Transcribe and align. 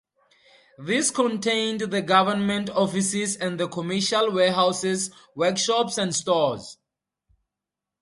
This 0.79 1.11
contained 1.11 1.81
the 1.81 2.01
government 2.01 2.71
offices 2.71 3.35
and 3.35 3.59
the 3.59 3.67
commercial 3.67 4.31
warehouses, 4.31 5.11
workshops 5.35 5.99
and 5.99 6.15
stores. 6.15 6.79